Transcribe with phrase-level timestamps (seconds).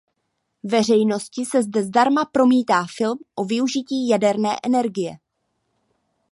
[0.63, 5.17] Veřejnosti se zde zdarma promítá film o využití jaderné energie.